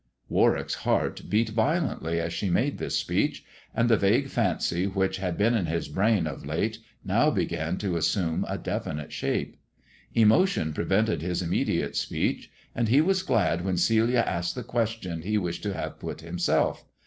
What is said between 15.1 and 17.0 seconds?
he wished to have put himself.